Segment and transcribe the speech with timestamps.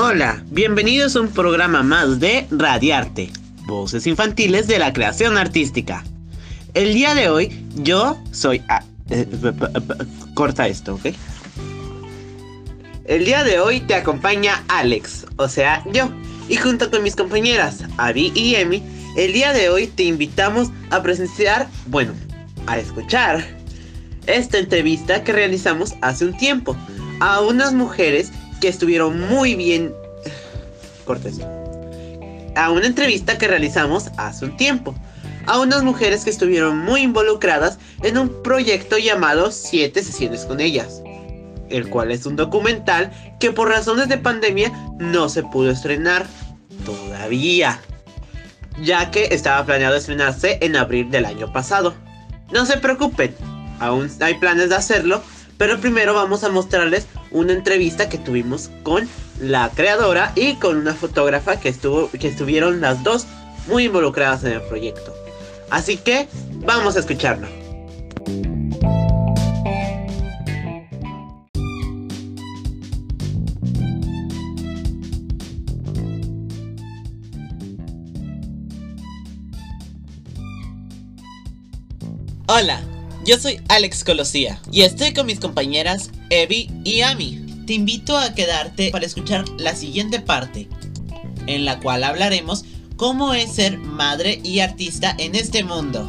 [0.00, 3.32] Hola, bienvenidos a un programa más de Radiarte,
[3.66, 6.04] voces infantiles de la creación artística.
[6.72, 8.62] El día de hoy yo soy...
[9.10, 9.26] Eh,
[10.34, 11.06] corta esto, ¿ok?
[13.06, 16.08] El día de hoy te acompaña Alex, o sea, yo.
[16.48, 18.84] Y junto con mis compañeras, Abby y Emi,
[19.16, 22.12] el día de hoy te invitamos a presenciar, bueno,
[22.68, 23.44] a escuchar
[24.28, 26.76] esta entrevista que realizamos hace un tiempo
[27.18, 29.94] a unas mujeres que estuvieron muy bien.
[31.04, 31.40] Cortes.
[32.56, 34.94] A una entrevista que realizamos hace un tiempo.
[35.46, 41.02] A unas mujeres que estuvieron muy involucradas en un proyecto llamado Siete sesiones con ellas,
[41.70, 46.26] el cual es un documental que por razones de pandemia no se pudo estrenar
[46.84, 47.80] todavía,
[48.82, 51.94] ya que estaba planeado estrenarse en abril del año pasado.
[52.52, 53.34] No se preocupen,
[53.80, 55.22] aún hay planes de hacerlo,
[55.56, 59.08] pero primero vamos a mostrarles una entrevista que tuvimos con
[59.40, 63.26] la creadora y con una fotógrafa que, estuvo, que estuvieron las dos
[63.68, 65.14] muy involucradas en el proyecto.
[65.70, 66.28] Así que
[66.64, 67.46] vamos a escucharlo.
[82.50, 82.80] Hola,
[83.28, 87.44] yo soy Alex Colosía y estoy con mis compañeras Evi y Ami.
[87.66, 90.66] Te invito a quedarte para escuchar la siguiente parte,
[91.46, 92.64] en la cual hablaremos
[92.96, 96.08] cómo es ser madre y artista en este mundo.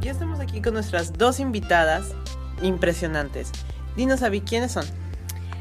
[0.00, 2.14] Ya estamos aquí con nuestras dos invitadas
[2.62, 3.52] impresionantes.
[3.96, 4.84] Dinos, Abby, ¿quiénes son?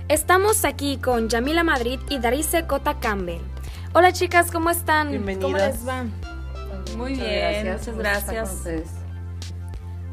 [0.08, 3.42] Estamos aquí con Yamila Madrid y Darice Cota Campbell.
[3.94, 5.10] Hola chicas, ¿cómo están?
[5.10, 5.44] Bienvenidas.
[5.44, 6.06] ¿Cómo les va?
[6.98, 8.66] Muy bien, muchas gracias.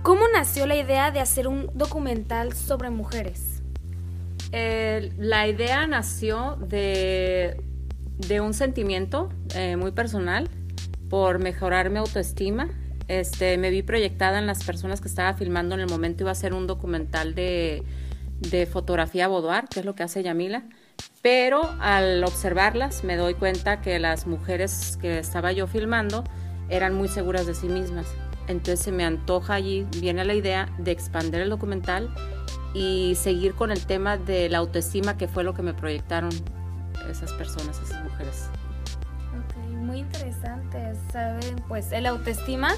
[0.02, 3.62] ¿Cómo nació la idea de hacer un documental sobre mujeres?
[4.50, 7.62] Eh, la idea nació de,
[8.18, 10.48] de un sentimiento eh, muy personal
[11.08, 12.68] por mejorar mi autoestima.
[13.12, 16.22] Este, me vi proyectada en las personas que estaba filmando en el momento.
[16.22, 17.82] Iba a ser un documental de,
[18.40, 20.62] de fotografía boudoir, que es lo que hace Yamila.
[21.20, 26.24] Pero al observarlas me doy cuenta que las mujeres que estaba yo filmando
[26.70, 28.06] eran muy seguras de sí mismas.
[28.48, 32.14] Entonces se me antoja allí, viene la idea de expandir el documental
[32.72, 36.30] y seguir con el tema de la autoestima que fue lo que me proyectaron
[37.10, 38.48] esas personas, esas mujeres.
[40.02, 41.56] Interesante, ¿saben?
[41.68, 42.70] Pues el autoestima,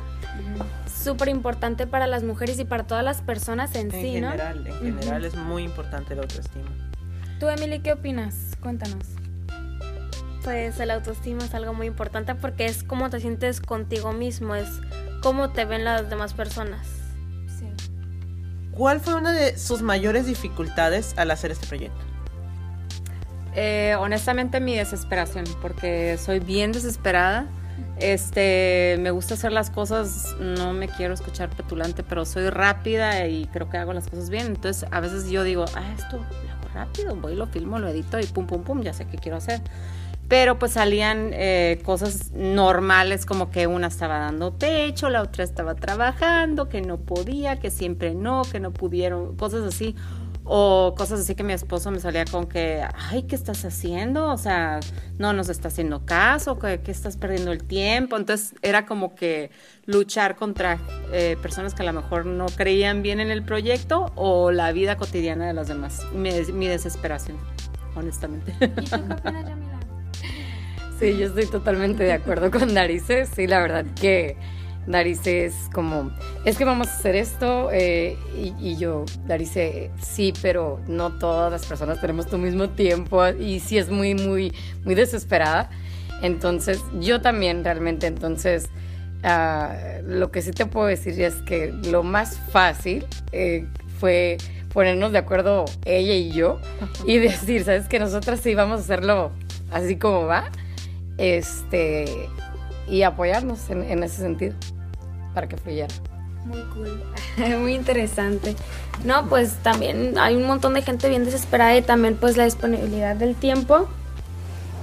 [0.86, 4.30] súper importante para las mujeres y para todas las personas en, En sí, ¿no?
[4.30, 6.70] general, en general es muy importante la autoestima.
[7.40, 8.56] Tú, Emily, ¿qué opinas?
[8.60, 9.06] Cuéntanos.
[10.42, 14.68] Pues el autoestima es algo muy importante porque es cómo te sientes contigo mismo, es
[15.22, 16.86] cómo te ven las demás personas.
[17.58, 17.66] Sí.
[18.72, 22.13] ¿Cuál fue una de sus mayores dificultades al hacer este proyecto?
[23.56, 27.46] Eh, honestamente mi desesperación, porque soy bien desesperada.
[27.98, 33.46] Este, me gusta hacer las cosas, no me quiero escuchar petulante, pero soy rápida y
[33.46, 34.46] creo que hago las cosas bien.
[34.46, 38.18] Entonces, a veces yo digo, ah, esto lo hago rápido, voy, lo filmo, lo edito
[38.18, 39.60] y pum, pum, pum, ya sé qué quiero hacer.
[40.26, 45.74] Pero pues salían eh, cosas normales como que una estaba dando pecho, la otra estaba
[45.74, 49.94] trabajando, que no podía, que siempre no, que no pudieron, cosas así.
[50.44, 54.30] O cosas así que mi esposo me salía con que, ay, ¿qué estás haciendo?
[54.30, 54.80] O sea,
[55.18, 58.16] no nos está haciendo caso, que, que estás perdiendo el tiempo.
[58.18, 59.50] Entonces era como que
[59.86, 60.78] luchar contra
[61.12, 64.96] eh, personas que a lo mejor no creían bien en el proyecto o la vida
[64.96, 66.02] cotidiana de los demás.
[66.12, 67.38] Mi, mi desesperación,
[67.96, 68.54] honestamente.
[68.60, 69.80] ¿Y tú qué opinas, Yamila?
[71.00, 73.26] Sí, yo estoy totalmente de acuerdo con Darice.
[73.26, 74.36] Sí, la verdad que
[74.86, 76.10] Darice es como,
[76.44, 81.50] es que vamos a hacer esto eh, y, y yo, Darice, sí, pero no todas
[81.50, 84.52] las personas tenemos tu mismo tiempo y sí es muy, muy,
[84.84, 85.70] muy desesperada.
[86.22, 88.68] Entonces, yo también realmente, entonces,
[89.22, 89.74] ah,
[90.06, 93.66] lo que sí te puedo decir es que lo más fácil eh,
[93.98, 94.38] fue
[94.72, 96.60] ponernos de acuerdo ella y yo
[97.06, 99.32] y decir, ¿sabes que Nosotras sí vamos a hacerlo
[99.70, 100.50] así como va.
[101.16, 102.28] Este,
[102.88, 104.54] y apoyarnos en, en ese sentido
[105.34, 105.92] para que fluyera.
[106.44, 107.02] Muy cool,
[107.60, 108.54] muy interesante.
[109.04, 113.16] No, pues también hay un montón de gente bien desesperada y también pues la disponibilidad
[113.16, 113.88] del tiempo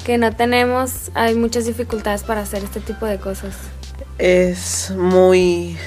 [0.03, 3.55] que no tenemos, hay muchas dificultades para hacer este tipo de cosas.
[4.17, 5.77] Es muy...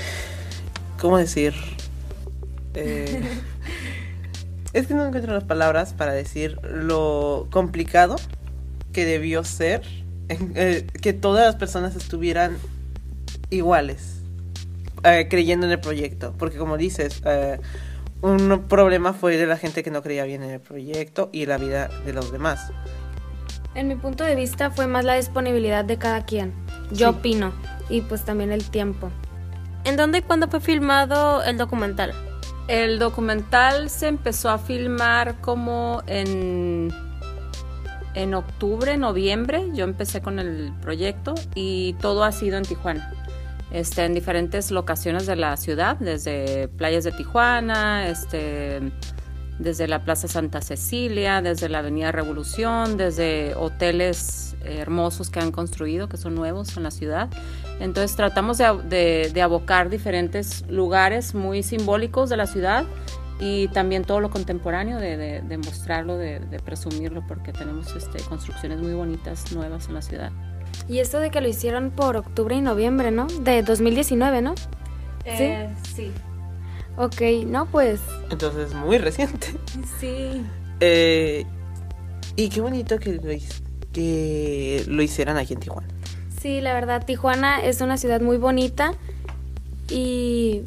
[1.00, 1.54] ¿Cómo decir?
[2.74, 3.22] Eh,
[4.72, 8.16] es que no encuentro las palabras para decir lo complicado
[8.92, 9.82] que debió ser
[10.28, 12.56] eh, que todas las personas estuvieran
[13.50, 14.20] iguales,
[15.02, 16.34] eh, creyendo en el proyecto.
[16.38, 17.60] Porque como dices, eh,
[18.22, 21.58] un problema fue de la gente que no creía bien en el proyecto y la
[21.58, 22.70] vida de los demás.
[23.74, 26.52] En mi punto de vista fue más la disponibilidad de cada quien.
[26.92, 27.18] Yo Sí.
[27.18, 27.52] opino.
[27.90, 29.10] Y pues también el tiempo.
[29.84, 32.14] ¿En dónde y cuándo fue filmado el documental?
[32.68, 36.88] El documental se empezó a filmar como en,
[38.14, 39.68] en octubre, noviembre.
[39.74, 43.12] Yo empecé con el proyecto y todo ha sido en Tijuana.
[43.72, 48.92] Este, en diferentes locaciones de la ciudad, desde playas de Tijuana, este,
[49.58, 56.08] desde la Plaza Santa Cecilia, desde la Avenida Revolución, desde hoteles hermosos que han construido,
[56.08, 57.28] que son nuevos en la ciudad.
[57.80, 62.84] Entonces tratamos de- de abocar diferentes lugares muy simbólicos de la ciudad
[63.40, 68.22] y también todo lo contemporáneo, de, de- de mostrarlo, de, de presumirlo, porque tenemos este,
[68.24, 70.30] construcciones muy bonitas, nuevas en la ciudad.
[70.88, 73.26] Y esto de que lo hicieron por octubre y noviembre, ¿no?
[73.26, 74.54] De 2019, ¿no?
[75.94, 76.10] sí.
[76.96, 78.00] Ok, no, pues
[78.30, 79.48] Entonces, muy reciente.
[79.98, 80.44] sí.
[80.80, 81.44] Eh,
[82.36, 83.22] y qué bonito que lo,
[83.92, 85.88] que lo hicieran aquí en Tijuana.
[86.40, 88.92] Sí, la verdad, Tijuana es una ciudad muy bonita
[89.90, 90.62] y,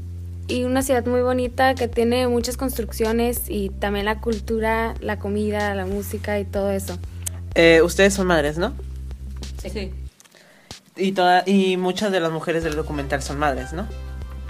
[0.47, 5.75] y una ciudad muy bonita que tiene muchas construcciones y también la cultura, la comida,
[5.75, 6.97] la música y todo eso.
[7.55, 8.73] Eh, ustedes son madres, ¿no?
[9.57, 9.91] Sí.
[10.95, 13.87] Y, toda, y muchas de las mujeres del documental son madres, ¿no?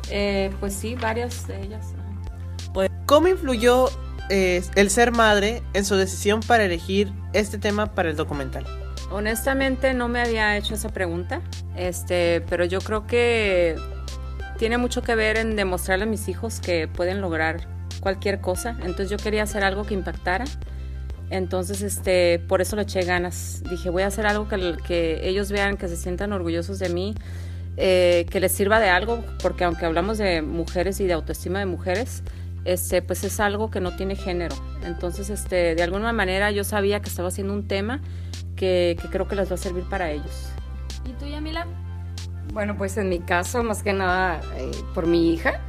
[0.09, 1.87] Eh, pues sí, varias de ellas.
[2.73, 3.89] Pues, ¿Cómo influyó
[4.29, 8.65] eh, el ser madre en su decisión para elegir este tema para el documental?
[9.09, 11.41] Honestamente no me había hecho esa pregunta,
[11.75, 13.77] este, pero yo creo que
[14.57, 17.67] tiene mucho que ver en demostrarle a mis hijos que pueden lograr
[17.99, 18.77] cualquier cosa.
[18.83, 20.45] Entonces yo quería hacer algo que impactara.
[21.29, 23.61] Entonces, este, por eso le eché ganas.
[23.69, 27.15] Dije, voy a hacer algo que, que ellos vean, que se sientan orgullosos de mí,
[27.75, 31.65] eh, que les sirva de algo, porque aunque hablamos de mujeres y de autoestima de
[31.65, 32.23] mujeres,
[32.63, 34.55] este, pues es algo que no tiene género.
[34.85, 38.01] Entonces, este, de alguna manera yo sabía que estaba haciendo un tema
[38.55, 40.49] que, que creo que les va a servir para ellos.
[41.05, 41.67] ¿Y tú, Yamila?
[42.53, 45.61] Bueno, pues en mi caso, más que nada eh, por mi hija.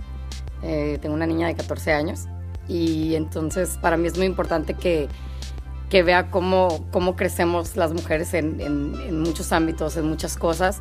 [0.63, 2.27] Eh, tengo una niña de 14 años
[2.67, 5.09] y entonces para mí es muy importante que,
[5.89, 10.81] que vea cómo, cómo crecemos las mujeres en, en- muchos ámbitos, en muchas cosas.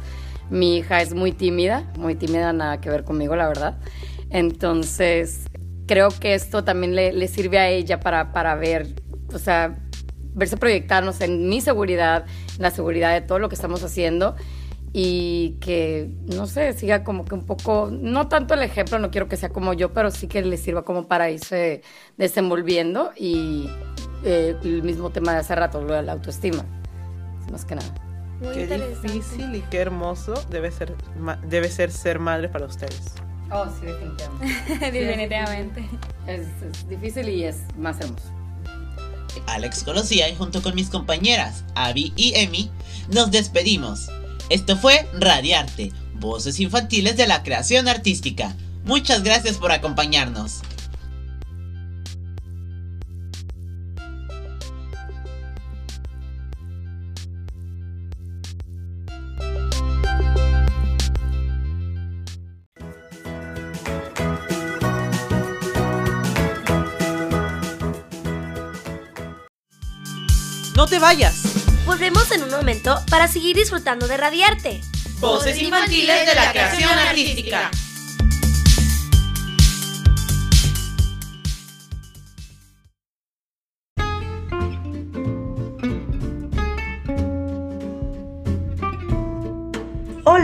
[0.50, 3.78] Mi hija es muy tímida, muy tímida, nada que ver conmigo, la verdad.
[4.30, 5.42] Entonces,
[5.88, 8.96] creo que esto también le, le sirve a ella para, para ver,
[9.34, 9.78] o sea,
[10.34, 14.36] verse proyectarnos en mi seguridad, en la seguridad de todo lo que estamos haciendo
[15.00, 19.28] y que, no sé, siga como que un poco, no tanto el ejemplo, no quiero
[19.28, 21.84] que sea como yo, pero sí que le sirva como para irse
[22.18, 23.70] desenvolviendo y
[24.24, 26.66] eh, el mismo tema de hace rato, lo de la autoestima,
[27.52, 27.94] más que nada.
[28.42, 30.96] Muy qué difícil y qué hermoso debe ser,
[31.48, 33.14] debe ser ser madre para ustedes.
[33.52, 34.92] Oh, sí, definitivamente.
[34.92, 35.90] Definitivamente.
[36.26, 38.32] Es, es difícil y es más hermoso.
[39.46, 42.72] Alex Colosía y junto con mis compañeras Abby y Emi
[43.10, 44.10] nos despedimos.
[44.50, 48.56] Esto fue Radiarte, voces infantiles de la creación artística.
[48.86, 50.62] Muchas gracias por acompañarnos.
[70.76, 71.47] ¡No te vayas!
[71.98, 74.82] Volvemos en un momento para seguir disfrutando de Radiarte.
[75.20, 77.72] Voces infantiles de la creación artística.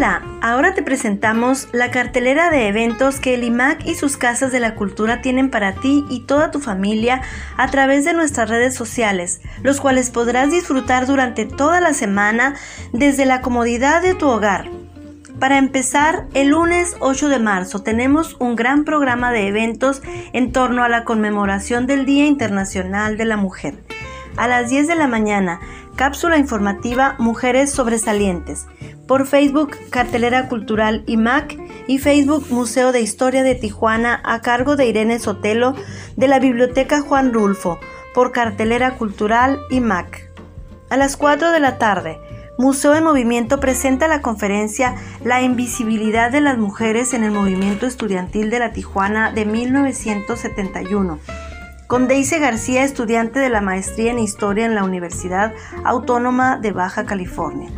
[0.03, 4.60] Hola, ahora te presentamos la cartelera de eventos que el IMAC y sus casas de
[4.60, 7.22] la cultura tienen para ti y toda tu familia
[7.55, 12.55] a través de nuestras redes sociales, los cuales podrás disfrutar durante toda la semana
[12.91, 14.69] desde la comodidad de tu hogar.
[15.39, 20.01] Para empezar, el lunes 8 de marzo tenemos un gran programa de eventos
[20.33, 23.75] en torno a la conmemoración del Día Internacional de la Mujer.
[24.36, 25.62] A las 10 de la mañana,
[25.95, 28.65] cápsula informativa Mujeres Sobresalientes.
[29.07, 31.57] Por Facebook, Cartelera Cultural IMAC
[31.88, 35.75] y Facebook Museo de Historia de Tijuana a cargo de Irene Sotelo
[36.15, 37.79] de la Biblioteca Juan Rulfo
[38.13, 40.29] por Cartelera Cultural IMAC.
[40.89, 42.17] A las 4 de la tarde,
[42.57, 48.50] Museo en Movimiento presenta la conferencia La invisibilidad de las mujeres en el movimiento estudiantil
[48.50, 51.19] de la Tijuana de 1971
[51.88, 57.05] con Deise García, estudiante de la maestría en Historia en la Universidad Autónoma de Baja
[57.05, 57.69] California.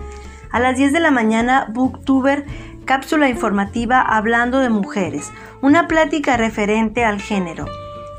[0.56, 2.46] A las 10 de la mañana, Booktuber,
[2.86, 5.30] cápsula informativa hablando de mujeres,
[5.62, 7.66] una plática referente al género.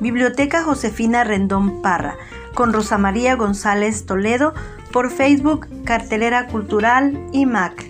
[0.03, 2.17] Biblioteca Josefina Rendón Parra,
[2.55, 4.53] con Rosa María González Toledo,
[4.93, 7.87] por Facebook, Cartelera Cultural y MAC.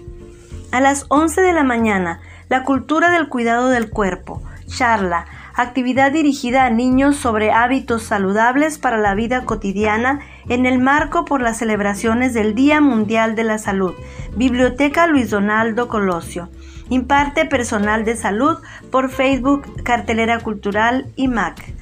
[0.71, 5.27] A las 11 de la mañana, la cultura del cuidado del cuerpo, charla,
[5.57, 11.41] actividad dirigida a niños sobre hábitos saludables para la vida cotidiana en el marco por
[11.41, 13.95] las celebraciones del Día Mundial de la Salud.
[14.37, 16.51] Biblioteca Luis Donaldo Colosio.
[16.91, 18.59] Imparte personal de salud
[18.93, 21.73] por Facebook, Cartelera Cultural y MAC.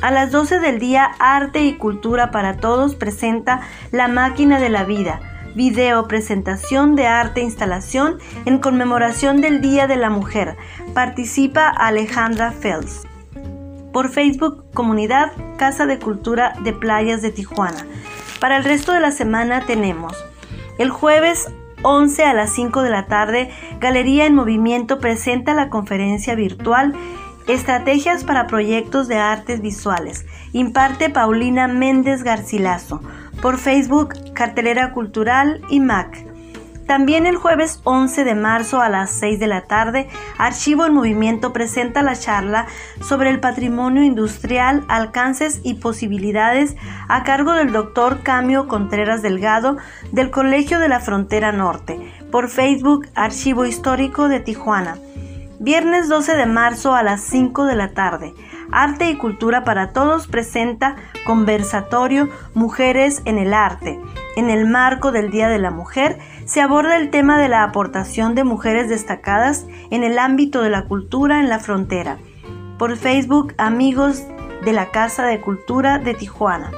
[0.00, 3.60] A las 12 del día, Arte y Cultura para Todos presenta
[3.92, 5.20] La Máquina de la Vida,
[5.54, 10.56] video presentación de arte e instalación en conmemoración del Día de la Mujer.
[10.94, 13.09] Participa Alejandra Fels.
[13.92, 17.86] Por Facebook, Comunidad Casa de Cultura de Playas de Tijuana.
[18.40, 20.14] Para el resto de la semana tenemos
[20.78, 26.34] el jueves 11 a las 5 de la tarde, Galería en Movimiento presenta la conferencia
[26.34, 26.94] virtual
[27.46, 30.24] Estrategias para proyectos de artes visuales.
[30.52, 33.02] Imparte Paulina Méndez Garcilaso.
[33.42, 36.29] Por Facebook, Cartelera Cultural y MAC.
[36.90, 41.52] También el jueves 11 de marzo a las 6 de la tarde, Archivo en Movimiento
[41.52, 42.66] presenta la charla
[43.00, 46.74] sobre el patrimonio industrial, alcances y posibilidades
[47.08, 49.76] a cargo del doctor Camio Contreras Delgado
[50.10, 54.98] del Colegio de la Frontera Norte, por Facebook Archivo Histórico de Tijuana.
[55.60, 58.34] Viernes 12 de marzo a las 5 de la tarde,
[58.72, 64.00] Arte y Cultura para Todos presenta conversatorio Mujeres en el Arte.
[64.36, 66.18] En el marco del Día de la Mujer,
[66.50, 70.86] se aborda el tema de la aportación de mujeres destacadas en el ámbito de la
[70.86, 72.18] cultura en la frontera.
[72.76, 74.24] Por Facebook, amigos
[74.64, 76.72] de la Casa de Cultura de Tijuana.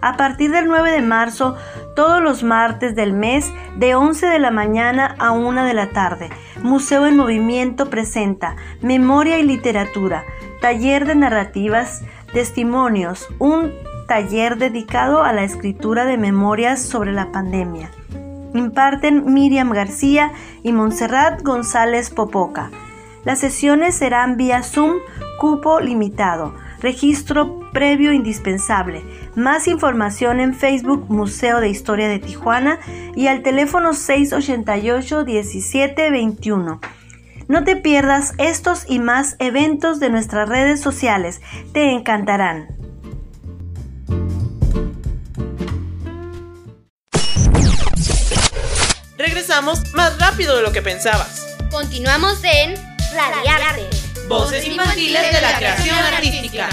[0.00, 1.56] A partir del 9 de marzo,
[1.96, 6.30] todos los martes del mes, de 11 de la mañana a 1 de la tarde,
[6.62, 10.22] Museo en Movimiento presenta Memoria y Literatura,
[10.60, 13.72] taller de narrativas, testimonios, un
[14.06, 17.90] taller dedicado a la escritura de memorias sobre la pandemia
[18.54, 20.32] imparten Miriam García
[20.62, 22.70] y Montserrat González Popoca.
[23.24, 24.96] Las sesiones serán vía Zoom,
[25.38, 29.02] cupo limitado, registro previo indispensable.
[29.36, 32.78] Más información en Facebook Museo de Historia de Tijuana
[33.14, 36.80] y al teléfono 688 1721.
[37.48, 41.40] No te pierdas estos y más eventos de nuestras redes sociales,
[41.72, 42.81] te encantarán.
[49.52, 51.46] Regresamos más rápido de lo que pensabas.
[51.70, 52.74] Continuamos en
[53.12, 53.86] Radiarte.
[54.26, 56.68] Voces infantiles de la creación artística.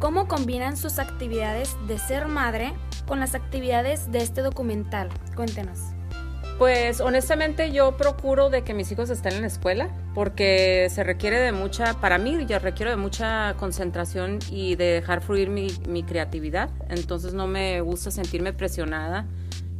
[0.00, 2.74] ¿Cómo combinan sus actividades de ser madre
[3.06, 5.08] con las actividades de este documental?
[5.34, 5.93] Cuéntenos.
[6.58, 11.40] Pues honestamente yo procuro de que mis hijos estén en la escuela porque se requiere
[11.40, 16.70] de mucha, para mí yo requiero de mucha concentración y de dejar fluir mi, creatividad.
[16.88, 19.26] Entonces no me gusta sentirme presionada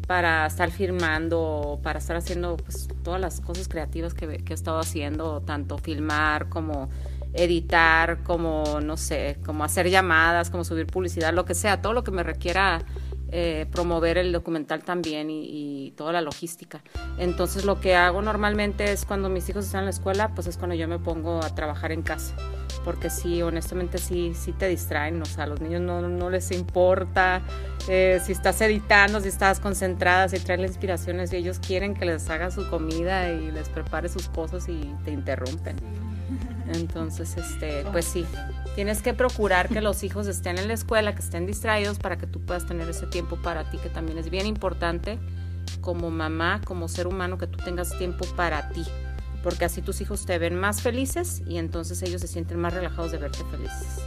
[0.08, 4.80] para estar firmando, para estar haciendo pues, todas las cosas creativas que, que he estado
[4.80, 6.90] haciendo, tanto filmar como
[7.34, 12.02] editar, como no sé, como hacer llamadas, como subir publicidad, lo que sea, todo lo
[12.02, 12.82] que me requiera
[13.30, 16.82] eh, promover el documental también y, toda la logística.
[17.18, 20.56] Entonces lo que hago normalmente es cuando mis hijos están en la escuela, pues es
[20.56, 22.34] cuando yo me pongo a trabajar en casa.
[22.84, 26.50] Porque sí, honestamente sí, sí te distraen, o sea, a los niños no, no les
[26.50, 27.42] importa
[27.88, 32.28] eh, si estás editando, si estás concentrada, si traes inspiraciones y ellos quieren que les
[32.30, 35.76] haga su comida y les prepare sus cosas y te interrumpen.
[36.72, 38.24] Entonces, este, pues sí,
[38.74, 42.26] tienes que procurar que los hijos estén en la escuela, que estén distraídos para que
[42.26, 45.18] tú puedas tener ese tiempo para ti, que también es bien importante
[45.80, 48.84] como mamá, como ser humano, que tú tengas tiempo para ti,
[49.42, 53.12] porque así tus hijos te ven más felices y entonces ellos se sienten más relajados
[53.12, 54.00] de verte felices.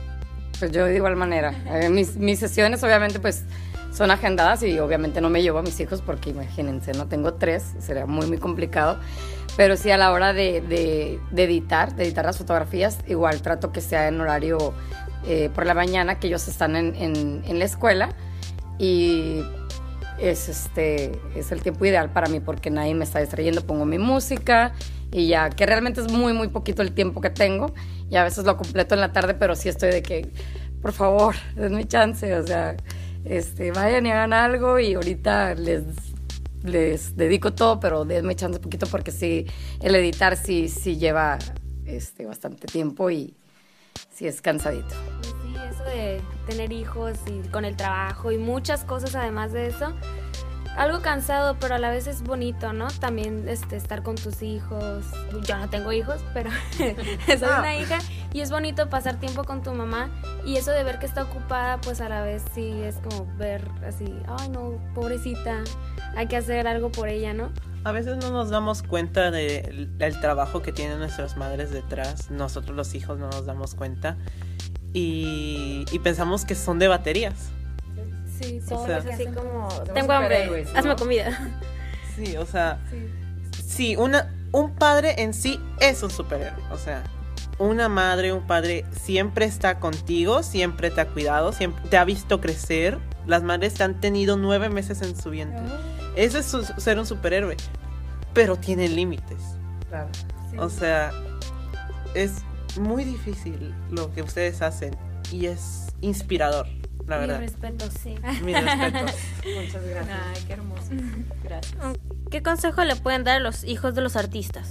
[0.60, 1.54] Pues yo de igual manera.
[1.68, 3.44] Eh, mis, mis sesiones obviamente pues
[3.94, 7.74] son agendadas y obviamente no me llevo a mis hijos porque imagínense, no tengo tres,
[7.80, 9.00] sería muy muy complicado.
[9.58, 13.72] Pero sí a la hora de, de- de editar, de editar las fotografías, igual trato
[13.72, 14.74] que sea en horario
[15.28, 18.10] eh, por la mañana, que ellos están en, en- en la escuela.
[18.78, 19.42] Y
[20.20, 23.98] es, este, es el tiempo ideal para mí porque nadie me está distrayendo, pongo mi
[23.98, 24.74] música
[25.12, 27.74] y ya, que realmente es muy, muy poquito el tiempo que tengo.
[28.12, 30.30] Y a veces lo completo en la tarde, pero sí estoy de que,
[30.84, 32.76] por favor, denme chance, o sea,
[33.26, 35.84] este, vayan y hagan algo y ahorita les,
[36.68, 39.46] les dedico todo, pero denme chance un poquito porque sí,
[39.82, 41.38] el editar sí, sí lleva
[41.86, 43.36] este, bastante tiempo y
[44.14, 44.96] sí es cansadito.
[45.22, 49.94] Sí, eso de tener hijos y con el trabajo y muchas cosas además de eso.
[50.78, 52.88] Algo cansado, pero a la vez es bonito, ¿no?
[53.00, 55.06] También este, estar con tus hijos.
[55.44, 57.98] Yo no tengo hijos, pero soy una hija.
[58.32, 60.12] Y es bonito pasar tiempo con tu mamá.
[60.46, 63.68] Y eso de ver que está ocupada, pues a la vez sí es como ver
[63.88, 65.64] así, ay no, pobrecita,
[66.18, 67.52] hay que hacer algo por ella, ¿no?
[67.84, 72.32] A veces no nos damos cuenta del del trabajo que tienen nuestras madres detrás.
[72.32, 74.18] Nosotros los hijos no nos damos cuenta.
[74.94, 77.52] Y, y pensamos que son de baterías.
[78.40, 81.40] Sí, O sea, así como, Somos tengo hambre, hazme comida.
[82.16, 82.80] Sí, o sea,
[83.64, 86.64] sí, una, un padre en sí es un superhéroe.
[86.72, 87.04] O sea,
[87.60, 92.40] una madre, un padre siempre está contigo, siempre te ha cuidado, siempre te ha visto
[92.42, 93.00] crecer.
[93.26, 95.60] Las madres te han tenido nueve meses en su vientre.
[96.16, 97.58] Eso es su- ser un superhéroe,
[98.34, 99.38] pero tiene límites.
[99.90, 100.10] Claro.
[100.58, 101.12] O sea,
[102.14, 102.44] es
[102.80, 104.96] muy difícil lo que ustedes hacen
[105.32, 106.68] y es inspirador,
[107.08, 107.40] la Mi verdad.
[107.40, 108.16] respeto, sí.
[108.44, 109.12] Mis respetos.
[109.56, 110.18] Muchas gracias.
[110.36, 110.90] Ay, qué hermoso.
[111.44, 111.76] Gracias.
[112.32, 114.70] ¿Qué consejo le pueden dar a los hijos de los artistas?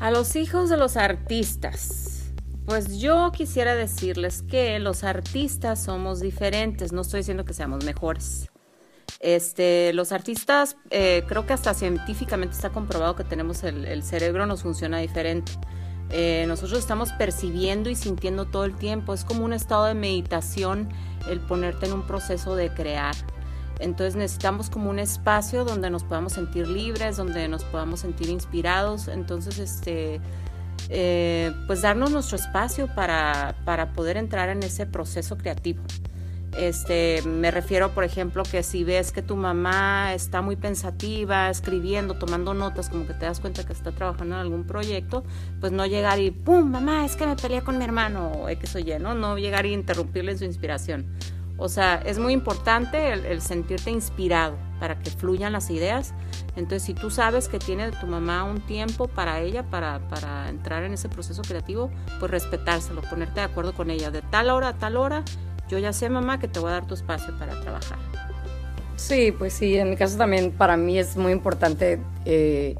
[0.00, 2.15] A los hijos de los artistas.
[2.66, 8.50] Pues yo quisiera decirles que los artistas somos diferentes, no estoy diciendo que seamos mejores.
[9.20, 14.62] Este, los artistas, eh, creo que hasta científicamente está comprobado que tenemos el, cerebro nos
[14.62, 15.52] funciona diferente.
[16.10, 19.14] Eh, nosotros estamos percibiendo y sintiendo todo el tiempo.
[19.14, 20.88] Es como un estado de meditación
[21.30, 23.14] el ponerte en un proceso de crear.
[23.78, 29.06] Entonces necesitamos como un espacio donde nos podamos sentir libres, donde nos podamos sentir inspirados.
[29.06, 30.20] Entonces, este,
[30.88, 35.82] eh, pues darnos nuestro espacio para, para poder entrar en ese proceso creativo.
[36.56, 42.14] Este, me refiero, por ejemplo, que si ves que tu mamá está muy pensativa, escribiendo,
[42.14, 45.22] tomando notas, como que te das cuenta que está trabajando en algún proyecto,
[45.60, 46.70] pues no llegar y, ¡pum!
[46.70, 49.14] Mamá, es que me peleé con mi hermano, o X o Y, ¿no?
[49.14, 51.06] No llegar y interrumpirle su inspiración.
[51.58, 56.14] O sea, es muy importante el sentirte inspirado para que fluyan las ideas.
[56.56, 60.84] Entonces, si tú sabes que tiene tu mamá un tiempo para ella, para, para entrar
[60.84, 64.10] en ese proceso creativo, pues respetárselo, ponerte de acuerdo con ella.
[64.10, 65.22] De tal hora a tal hora,
[65.68, 67.98] yo ya sé, mamá, que te voy a dar tu espacio para trabajar.
[68.96, 72.00] Sí, pues sí, en mi caso también para mí es muy importante.
[72.24, 72.76] eh,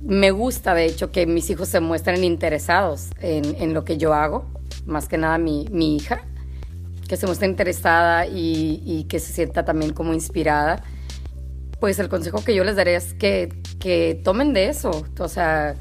[0.00, 4.12] me gusta, de hecho, que mis hijos se muestren interesados en, en lo que yo
[4.12, 4.44] hago,
[4.84, 6.20] más que nada mi, mi hija,
[7.08, 10.82] que se muestre interesada y, y que se sienta también como inspirada.
[11.84, 15.74] Pues el consejo que yo les daré es que, que tomen de eso, o sea,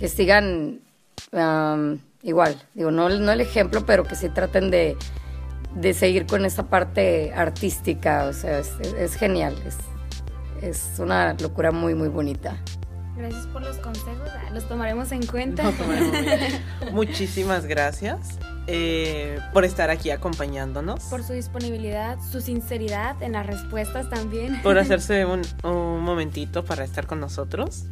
[0.00, 0.80] que sigan
[1.30, 4.96] am, igual, digo, no, no el ejemplo, pero que sí traten de,
[5.76, 9.76] de seguir con esa parte artística, o sea, es, es- es genial, es,
[10.60, 12.56] es una locura muy, muy bonita.
[13.16, 15.70] Gracias por los consejos, ah, los tomaremos en cuenta.
[15.70, 16.60] Tomaremos.
[16.92, 24.10] Muchísimas gracias eh, por estar aquí acompañándonos, por su disponibilidad, su sinceridad en las respuestas
[24.10, 24.60] también.
[24.62, 27.84] por hacerse un, un momentito para estar con nosotros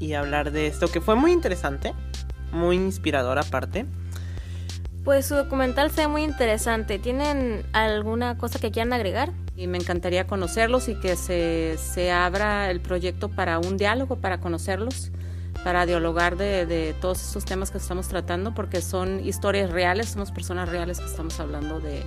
[0.00, 1.94] y hablar de esto que fue muy interesante,
[2.50, 3.86] muy inspirador aparte.
[5.04, 6.98] Pues su documental se ve muy interesante.
[6.98, 9.32] ¿Tienen alguna cosa que quieran agregar?
[9.56, 14.40] Y me encantaría conocerlos y que se, se abra el proyecto para un diálogo, para
[14.40, 15.12] conocerlos,
[15.62, 20.32] para dialogar de, de todos estos temas que estamos tratando, porque son historias reales, somos
[20.32, 22.02] personas reales que estamos hablando de,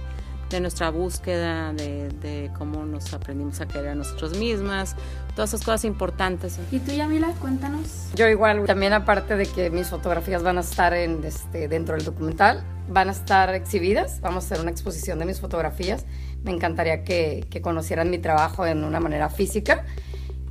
[0.50, 4.96] de nuestra búsqueda, de, de cómo nos aprendimos a querer a nosotros mismas,
[5.36, 6.60] todas esas cosas importantes.
[6.72, 7.34] ¿Y tú, Yamila?
[7.40, 8.10] Cuéntanos.
[8.16, 12.06] Yo igual, también aparte de que mis fotografías van a estar en, este, dentro del
[12.06, 16.06] documental, van a estar exhibidas, vamos a hacer una exposición de mis fotografías.
[16.48, 19.84] Me encantaría que, que conocieran mi trabajo en una manera física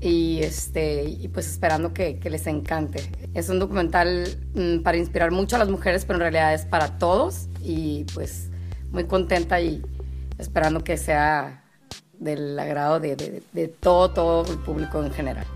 [0.01, 3.03] y, este, y pues esperando que, que les encante.
[3.35, 6.99] Es un documental mm, para inspirar mucho a las mujeres, pero en realidad es para
[6.99, 8.51] todos y pues
[8.93, 9.83] muy contenta y
[10.39, 11.65] esperando que sea
[12.19, 15.47] del agrado de, de- de todo, todo el público en general.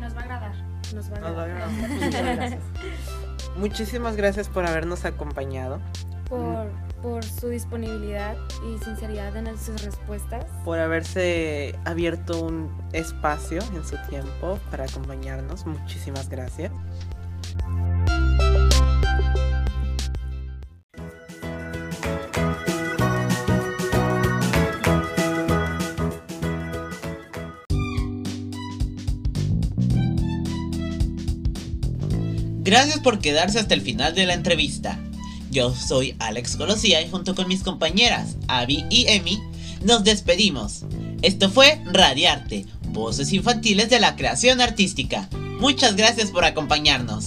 [0.00, 0.52] Nos va a agradar.
[0.92, 1.68] Nos va a Nos va a agradar.
[1.70, 1.90] agradar.
[2.04, 2.60] Muchas gracias.
[3.56, 5.80] muchísimas gracias por habernos acompañado,
[6.28, 6.66] Por,
[7.02, 10.44] por su disponibilidad y sinceridad en sus respuestas.
[10.64, 15.66] por haberse abierto un espacio en su tiempo para acompañarnos.
[15.66, 16.72] Muchísimas gracias.
[32.68, 34.98] Gracias por quedarse hasta el final de la entrevista.
[35.50, 39.40] Yo soy Alex Colosía y junto con mis compañeras Abby y Emi
[39.82, 40.84] nos despedimos.
[41.22, 45.28] Esto fue Radiarte, voces infantiles de la creación artística.
[45.58, 47.26] Muchas gracias por acompañarnos.